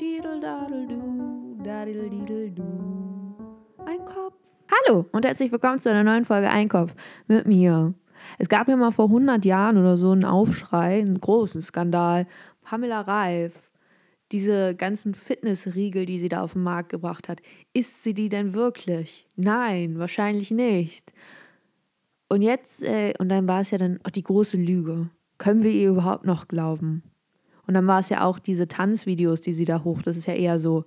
[0.00, 2.62] Didel-dadel-du, dadel-didel-du.
[3.84, 4.36] Ein Kopf.
[4.70, 6.94] Hallo und herzlich willkommen zu einer neuen Folge Einkopf
[7.26, 7.94] mit mir.
[8.38, 12.28] Es gab ja mal vor 100 Jahren oder so einen Aufschrei, einen großen Skandal.
[12.62, 13.72] Pamela Reif,
[14.30, 17.40] diese ganzen Fitnessriegel, die sie da auf den Markt gebracht hat,
[17.72, 19.28] ist sie die denn wirklich?
[19.34, 21.12] Nein, wahrscheinlich nicht.
[22.28, 25.10] Und jetzt, äh, und dann war es ja dann auch die große Lüge.
[25.38, 27.02] Können wir ihr überhaupt noch glauben?
[27.68, 30.32] Und dann war es ja auch diese Tanzvideos, die sie da hoch, das ist ja
[30.32, 30.86] eher so,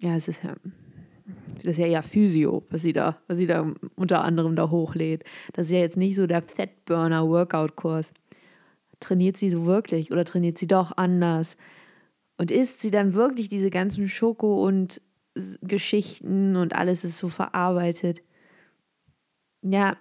[0.00, 0.54] ja, es ist ja,
[1.56, 3.66] das ist ja eher Physio, was sie da, was sie da
[3.96, 5.24] unter anderem da hochlädt.
[5.54, 8.12] Das ist ja jetzt nicht so der Fettburner-Workout-Kurs.
[9.00, 11.56] Trainiert sie so wirklich oder trainiert sie doch anders?
[12.36, 15.00] Und isst sie dann wirklich diese ganzen Schoko und
[15.62, 18.22] Geschichten und alles ist so verarbeitet?
[19.62, 19.96] Ja,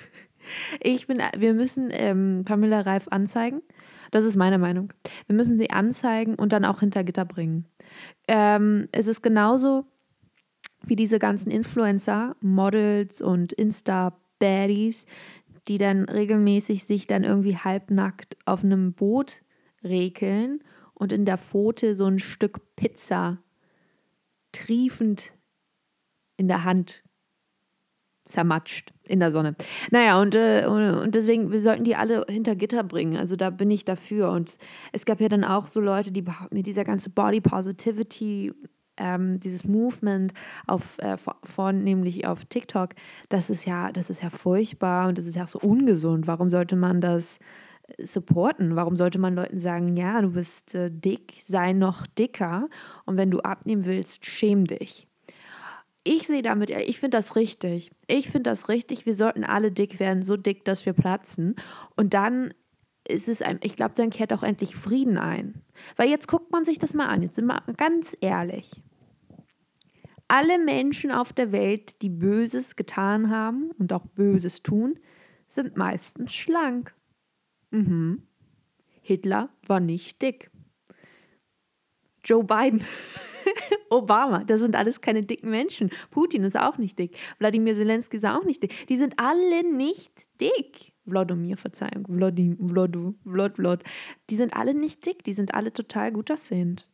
[0.82, 3.60] ich bin, wir müssen ähm, Pamela Reif anzeigen
[4.10, 4.92] das ist meine Meinung.
[5.26, 7.66] Wir müssen sie anzeigen und dann auch hinter Gitter bringen.
[8.28, 9.86] Ähm, es ist genauso
[10.84, 15.06] wie diese ganzen Influencer, Models und Insta-Baddies,
[15.68, 19.42] die dann regelmäßig sich dann irgendwie halbnackt auf einem Boot
[19.82, 20.62] rekeln
[20.94, 23.38] und in der Pfote so ein Stück Pizza
[24.52, 25.34] triefend
[26.36, 27.02] in der Hand
[28.26, 29.54] zermatscht in der Sonne.
[29.90, 33.16] Naja, und, äh, und deswegen, wir sollten die alle hinter Gitter bringen.
[33.16, 34.30] Also da bin ich dafür.
[34.30, 34.58] Und
[34.92, 38.52] es gab ja dann auch so Leute, die mit dieser ganze Body Positivity,
[38.98, 40.32] ähm, dieses Movement
[40.66, 42.90] auf äh, vornehmlich auf TikTok,
[43.28, 46.26] das ist ja, das ist ja furchtbar und das ist ja auch so ungesund.
[46.26, 47.38] Warum sollte man das
[48.02, 48.74] supporten?
[48.74, 52.68] Warum sollte man Leuten sagen, ja, du bist äh, dick, sei noch dicker
[53.04, 55.06] und wenn du abnehmen willst, schäm dich
[56.06, 57.90] ich sehe damit, ich finde das richtig.
[58.06, 59.06] Ich finde das richtig.
[59.06, 61.56] Wir sollten alle dick werden, so dick, dass wir platzen.
[61.96, 62.54] Und dann
[63.08, 65.62] ist es ein, ich glaube, dann kehrt auch endlich Frieden ein.
[65.96, 67.22] Weil jetzt guckt man sich das mal an.
[67.22, 68.70] Jetzt sind wir ganz ehrlich.
[70.28, 74.98] Alle Menschen auf der Welt, die Böses getan haben und auch Böses tun,
[75.48, 76.94] sind meistens schlank.
[77.70, 78.22] Mhm.
[79.02, 80.50] Hitler war nicht dick.
[82.24, 82.84] Joe Biden
[83.90, 85.90] Obama, das sind alles keine dicken Menschen.
[86.10, 87.16] Putin ist auch nicht dick.
[87.38, 88.86] Wladimir Zelensky ist auch nicht dick.
[88.88, 90.92] Die sind alle nicht dick.
[91.04, 93.84] Wladimir, Verzeihung, Wladim, Vladu, Vlad, Vlad.
[94.28, 96.88] Die sind alle nicht dick, die sind alle total gut aussehend.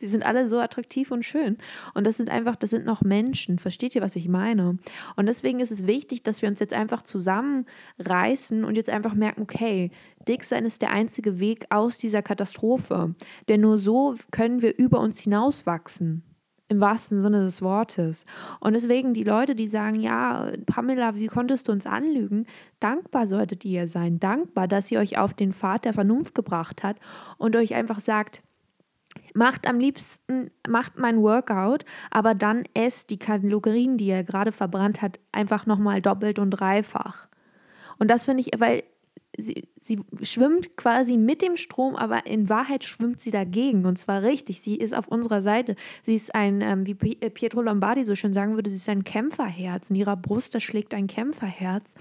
[0.00, 1.56] Die sind alle so attraktiv und schön.
[1.94, 3.58] Und das sind einfach, das sind noch Menschen.
[3.58, 4.78] Versteht ihr, was ich meine?
[5.16, 9.42] Und deswegen ist es wichtig, dass wir uns jetzt einfach zusammenreißen und jetzt einfach merken,
[9.42, 9.90] okay,
[10.28, 13.14] dick sein ist der einzige Weg aus dieser Katastrophe.
[13.48, 16.22] Denn nur so können wir über uns hinauswachsen.
[16.68, 18.26] Im wahrsten Sinne des Wortes.
[18.58, 22.44] Und deswegen die Leute, die sagen, ja, Pamela, wie konntest du uns anlügen?
[22.80, 24.18] Dankbar solltet ihr sein.
[24.18, 26.96] Dankbar, dass sie euch auf den Pfad der Vernunft gebracht hat
[27.38, 28.42] und euch einfach sagt,
[29.34, 35.02] macht am liebsten, macht mein Workout, aber dann esst die Kalorien, die er gerade verbrannt
[35.02, 37.28] hat, einfach nochmal doppelt und dreifach.
[37.98, 38.82] Und das finde ich, weil
[39.36, 43.84] sie, sie schwimmt quasi mit dem Strom, aber in Wahrheit schwimmt sie dagegen.
[43.84, 44.60] Und zwar richtig.
[44.60, 45.76] Sie ist auf unserer Seite.
[46.02, 49.04] Sie ist ein, ähm, wie äh, Pietro Lombardi so schön sagen würde, sie ist ein
[49.04, 49.90] Kämpferherz.
[49.90, 51.94] In ihrer Brust, da schlägt ein Kämpferherz.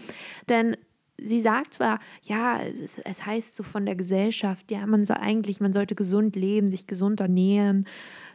[0.50, 0.78] Denn
[1.18, 5.60] sie sagt zwar, ja, es, es, heißt so von der Gesellschaft, ja, man soll eigentlich,
[5.60, 7.86] man sollte gesund leben, sich gesund ernähren,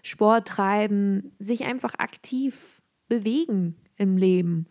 [0.03, 4.67] Sport treiben, sich einfach aktiv bewegen im Leben.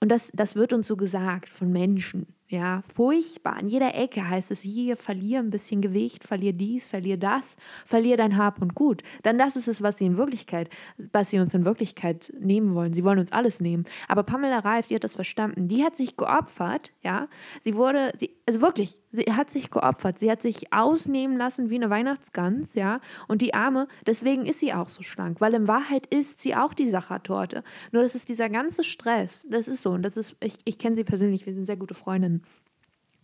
[0.00, 2.26] Und das, das wird uns so gesagt von Menschen.
[2.50, 3.58] Ja, furchtbar.
[3.58, 7.54] An jeder Ecke heißt es hier, verlier ein bisschen Gewicht, verlier dies, verlier das,
[7.86, 9.04] verlier dein Hab und Gut.
[9.22, 10.68] Dann das ist es, was sie in Wirklichkeit,
[11.12, 12.92] was sie uns in Wirklichkeit nehmen wollen.
[12.92, 13.84] Sie wollen uns alles nehmen.
[14.08, 15.68] Aber Pamela Reif, die hat das verstanden.
[15.68, 17.28] Die hat sich geopfert, ja.
[17.60, 20.18] Sie wurde, sie, also wirklich, sie hat sich geopfert.
[20.18, 23.00] Sie hat sich ausnehmen lassen wie eine Weihnachtsgans, ja.
[23.28, 26.74] Und die Arme, deswegen ist sie auch so schlank, weil in Wahrheit ist sie auch
[26.74, 27.62] die Sachertorte.
[27.92, 29.90] Nur das ist dieser ganze Stress, das ist so.
[29.90, 32.42] Und das ist, ich, ich kenne sie persönlich, wir sind sehr gute Freundinnen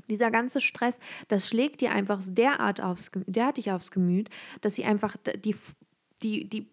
[0.09, 5.17] dieser ganze Stress, das schlägt dir einfach derart aufs, derartig aufs Gemüt, dass sie einfach
[5.45, 5.57] die,
[6.23, 6.69] die, die,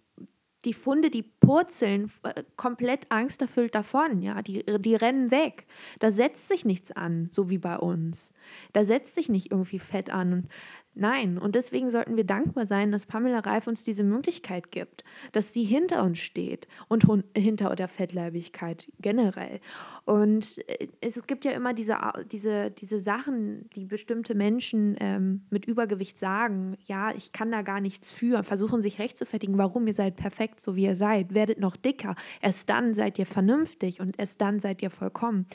[0.65, 5.65] die Funde, die purzeln äh, komplett angsterfüllt davon, ja, die, die rennen weg.
[5.99, 8.33] Da setzt sich nichts an, so wie bei uns.
[8.71, 10.33] Da setzt sich nicht irgendwie Fett an.
[10.33, 10.47] Und
[10.95, 15.51] Nein, und deswegen sollten wir dankbar sein, dass Pamela Reif uns diese Möglichkeit gibt, dass
[15.51, 17.05] sie hinter uns steht und
[17.35, 19.59] hinter der Fettleibigkeit generell.
[20.05, 21.97] Und äh, es gibt ja immer diese,
[22.31, 27.81] diese, diese Sachen, die bestimmte Menschen ähm, mit Übergewicht sagen, ja, ich kann da gar
[27.81, 31.75] nichts für, versuchen sich rechtfertigen, warum ihr seid perfekt, so wie ihr seid, werdet noch
[31.75, 35.47] dicker, erst dann seid ihr vernünftig und erst dann seid ihr vollkommen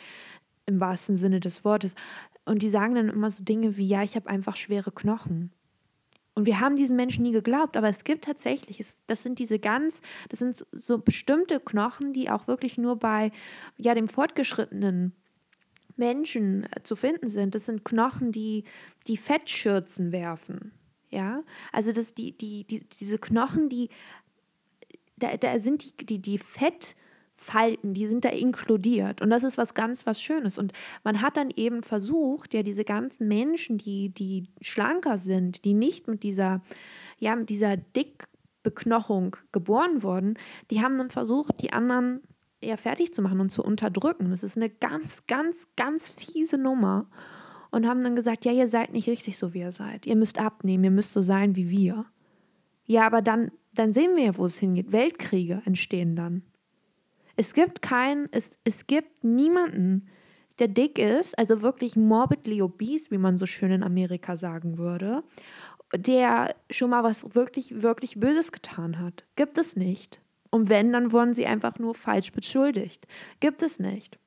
[0.69, 1.95] im wahrsten Sinne des Wortes.
[2.45, 5.51] Und die sagen dann immer so Dinge wie, ja, ich habe einfach schwere Knochen.
[6.35, 9.59] Und wir haben diesen Menschen nie geglaubt, aber es gibt tatsächlich, es, das sind diese
[9.59, 13.33] ganz, das sind so bestimmte Knochen, die auch wirklich nur bei
[13.77, 15.15] ja, dem fortgeschrittenen
[15.97, 17.57] Menschen äh, zu finden sind.
[17.57, 18.63] Das sind Knochen, die,
[19.09, 20.71] die Fettschürzen werfen.
[21.11, 21.43] Ja,
[21.73, 23.89] also das, die, die, die, diese Knochen, die,
[25.17, 26.95] da, da sind die, die, die Fett,
[27.41, 29.23] Falten, die sind da inkludiert.
[29.23, 30.59] Und das ist was ganz, was Schönes.
[30.59, 30.73] Und
[31.05, 36.09] man hat dann eben versucht, ja, diese ganzen Menschen, die, die schlanker sind, die nicht
[36.09, 36.61] mit dieser,
[37.19, 40.35] ja, mit dieser Dickbeknochung geboren wurden,
[40.73, 42.23] die haben dann versucht, die anderen
[42.61, 44.31] eher fertig zu machen und zu unterdrücken.
[44.31, 47.09] Das ist eine ganz, ganz, ganz fiese Nummer.
[47.71, 50.07] Und haben dann gesagt, ja, ihr seid nicht richtig so, wie ihr seid.
[50.07, 52.07] Ihr müsst abnehmen, ihr müsst so sein wie wir.
[52.85, 54.91] Ja, aber dann, dann sehen wir ja, wo es hingeht.
[54.91, 56.43] Weltkriege entstehen dann.
[57.39, 60.09] Es gibt kein, es, es gibt niemanden,
[60.59, 65.23] der dick ist, also wirklich morbidly obese, wie man so schön in Amerika sagen würde,
[65.95, 69.25] der schon mal was wirklich, wirklich Böses getan hat.
[69.37, 70.21] Gibt es nicht.
[70.51, 73.07] Und wenn, dann wurden sie einfach nur falsch beschuldigt.
[73.39, 74.19] Gibt es nicht.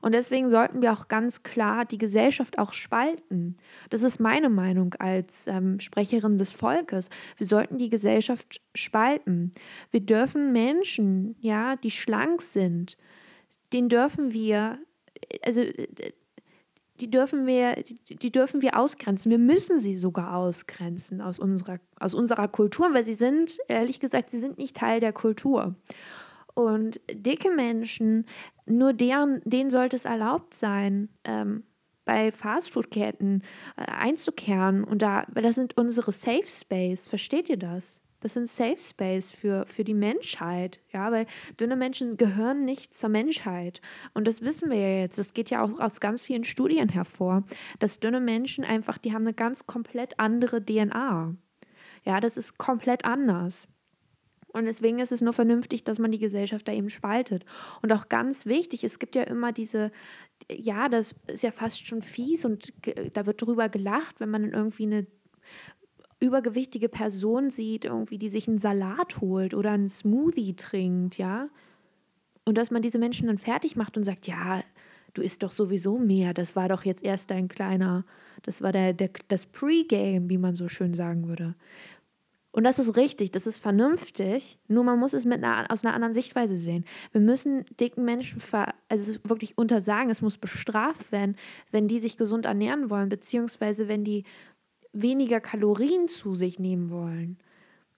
[0.00, 3.56] Und deswegen sollten wir auch ganz klar die Gesellschaft auch spalten.
[3.90, 7.10] Das ist meine Meinung als ähm, Sprecherin des Volkes.
[7.36, 9.52] Wir sollten die Gesellschaft spalten.
[9.90, 12.96] Wir dürfen Menschen, ja, die schlank sind,
[13.72, 14.78] den dürfen wir,
[15.44, 15.62] also
[17.00, 19.30] die dürfen wir, die, die, dürfen wir ausgrenzen.
[19.30, 24.30] Wir müssen sie sogar ausgrenzen aus unserer, aus unserer Kultur, weil sie sind, ehrlich gesagt,
[24.30, 25.74] sie sind nicht Teil der Kultur.
[26.58, 28.26] Und dicke Menschen,
[28.66, 31.62] nur deren, denen sollte es erlaubt sein, ähm,
[32.04, 33.44] bei Fastfood-Ketten
[33.76, 34.82] äh, einzukehren.
[34.82, 37.06] Und da, das sind unsere Safe Space.
[37.06, 38.02] Versteht ihr das?
[38.18, 41.26] Das sind Safe Space für, für die Menschheit, ja, weil
[41.60, 43.80] dünne Menschen gehören nicht zur Menschheit.
[44.12, 45.16] Und das wissen wir ja jetzt.
[45.16, 47.44] Das geht ja auch aus ganz vielen Studien hervor,
[47.78, 51.36] dass dünne Menschen einfach, die haben eine ganz komplett andere DNA.
[52.04, 53.68] Ja, das ist komplett anders.
[54.52, 57.44] Und deswegen ist es nur vernünftig, dass man die Gesellschaft da eben spaltet.
[57.82, 59.90] Und auch ganz wichtig, es gibt ja immer diese,
[60.50, 62.72] ja, das ist ja fast schon fies und
[63.12, 65.06] da wird drüber gelacht, wenn man irgendwie eine
[66.20, 71.48] übergewichtige Person sieht, irgendwie, die sich einen Salat holt oder einen Smoothie trinkt, ja.
[72.44, 74.62] Und dass man diese Menschen dann fertig macht und sagt, ja,
[75.14, 78.04] du isst doch sowieso mehr, das war doch jetzt erst dein kleiner,
[78.42, 81.54] das war der, der das Pre-Game, wie man so schön sagen würde.
[82.50, 85.94] Und das ist richtig, das ist vernünftig, nur man muss es mit einer, aus einer
[85.94, 86.84] anderen Sichtweise sehen.
[87.12, 91.36] Wir müssen dicken Menschen ver, also wirklich untersagen, es muss bestraft werden,
[91.70, 94.24] wenn die sich gesund ernähren wollen, beziehungsweise wenn die
[94.92, 97.38] weniger Kalorien zu sich nehmen wollen.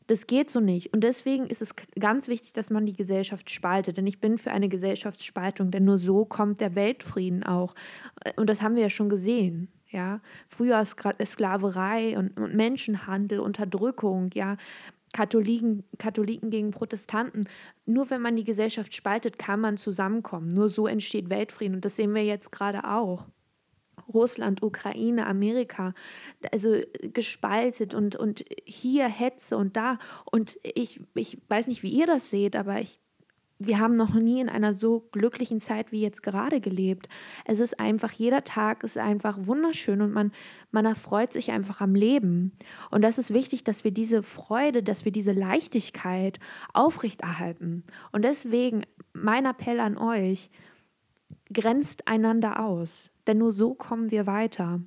[0.08, 0.92] Das geht so nicht.
[0.92, 3.96] Und deswegen ist es ganz wichtig, dass man die Gesellschaft spaltet.
[3.96, 7.76] Denn ich bin für eine Gesellschaftsspaltung, denn nur so kommt der Weltfrieden auch.
[8.34, 9.68] Und das haben wir ja schon gesehen.
[9.90, 14.56] Ja, früher Sklaverei und, und Menschenhandel, Unterdrückung, ja,
[15.12, 17.48] Katholiken, Katholiken gegen Protestanten.
[17.86, 20.48] Nur wenn man die Gesellschaft spaltet, kann man zusammenkommen.
[20.48, 21.76] Nur so entsteht Weltfrieden.
[21.76, 23.26] Und das sehen wir jetzt gerade auch.
[24.12, 25.94] Russland, Ukraine, Amerika,
[26.52, 29.98] also gespaltet und, und hier Hetze und da.
[30.30, 33.00] Und ich, ich weiß nicht, wie ihr das seht, aber ich
[33.62, 37.10] wir haben noch nie in einer so glücklichen Zeit wie jetzt gerade gelebt.
[37.44, 40.32] Es ist einfach, jeder Tag ist einfach wunderschön und man,
[40.70, 42.52] man erfreut sich einfach am Leben.
[42.90, 46.40] Und das ist wichtig, dass wir diese Freude, dass wir diese Leichtigkeit
[46.72, 47.84] aufrechterhalten.
[48.12, 48.82] Und deswegen
[49.12, 50.50] mein Appell an euch,
[51.52, 54.80] grenzt einander aus, denn nur so kommen wir weiter.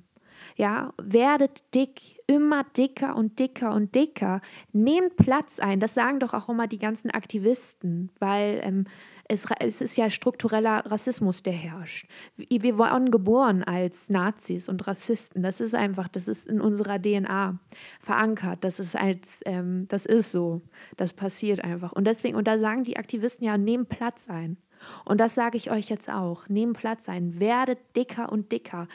[0.56, 4.40] Ja, werdet dick, immer dicker und dicker und dicker.
[4.72, 5.80] Nehmt Platz ein.
[5.80, 8.84] Das sagen doch auch immer die ganzen Aktivisten, weil ähm,
[9.28, 12.06] es, es ist ja struktureller Rassismus, der herrscht.
[12.36, 15.42] Wir wurden geboren als Nazis und Rassisten.
[15.42, 17.58] Das ist einfach, das ist in unserer DNA
[18.00, 18.64] verankert.
[18.64, 20.62] Das ist als, ähm, das ist so.
[20.96, 21.92] Das passiert einfach.
[21.92, 24.58] Und deswegen, und da sagen die Aktivisten ja, nehmt Platz ein.
[25.04, 26.48] Und das sage ich euch jetzt auch.
[26.48, 27.40] Nehmt Platz ein.
[27.40, 28.88] Werdet dicker und dicker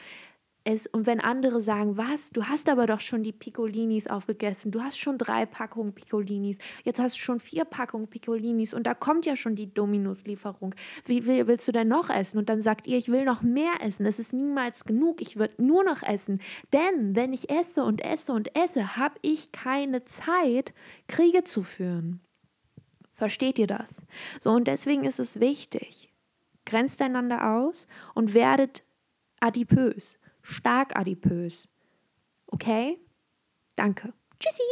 [0.64, 4.82] es, und wenn andere sagen, was, du hast aber doch schon die Piccolinis aufgegessen, du
[4.82, 9.24] hast schon drei Packungen Piccolinis, jetzt hast du schon vier Packungen Piccolinis und da kommt
[9.24, 10.74] ja schon die Dominus-Lieferung.
[11.06, 12.38] Wie, wie willst du denn noch essen?
[12.38, 15.62] Und dann sagt ihr, ich will noch mehr essen, es ist niemals genug, ich würde
[15.62, 16.40] nur noch essen.
[16.72, 20.74] Denn wenn ich esse und esse und esse, habe ich keine Zeit,
[21.08, 22.20] Kriege zu führen.
[23.14, 23.96] Versteht ihr das?
[24.40, 26.12] So, und deswegen ist es wichtig,
[26.64, 28.84] grenzt einander aus und werdet
[29.40, 31.68] adipös stark adipös.
[32.46, 32.98] Okay?
[33.74, 34.12] Danke.
[34.38, 34.62] Tschüssi!